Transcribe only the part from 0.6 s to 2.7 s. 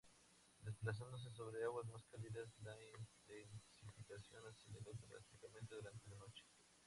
Desplazándose sobre aguas más cálidas,